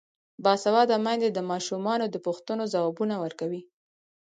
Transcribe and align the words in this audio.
باسواده 0.43 0.97
میندې 1.05 1.29
د 1.31 1.39
ماشومانو 1.51 2.05
د 2.09 2.15
پوښتنو 2.25 2.63
ځوابونه 2.73 3.15
ورکوي. 3.23 3.61